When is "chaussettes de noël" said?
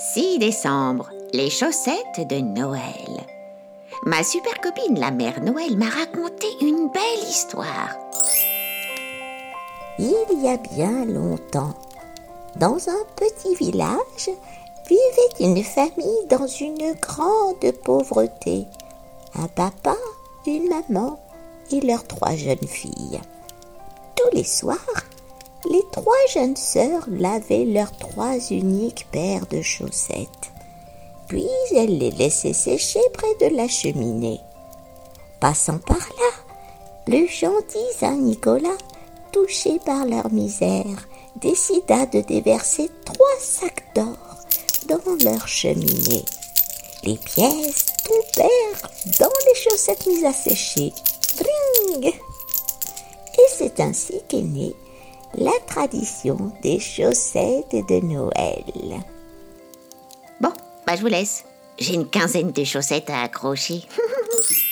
1.50-3.26, 56.78-58.64